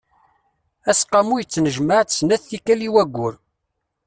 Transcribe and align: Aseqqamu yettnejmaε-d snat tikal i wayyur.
Aseqqamu 0.89 1.35
yettnejmaε-d 1.39 2.09
snat 2.17 2.43
tikal 2.49 2.81
i 2.87 2.89
wayyur. 2.93 3.33